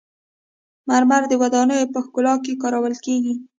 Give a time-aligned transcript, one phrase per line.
[0.87, 3.33] مرمر د ودانیو په ښکلا کې کارول کیږي.